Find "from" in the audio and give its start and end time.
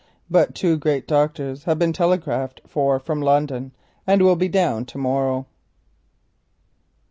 2.97-3.21